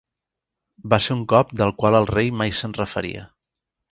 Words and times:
Va 0.93 0.97
ser 1.07 1.17
un 1.17 1.21
cop 1.33 1.51
del 1.61 1.75
qual 1.83 1.99
el 1.99 2.09
rei 2.13 2.33
mai 2.41 2.57
se'n 2.61 2.75
refaria. 2.81 3.27